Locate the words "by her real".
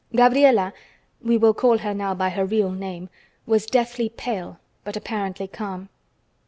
2.15-2.71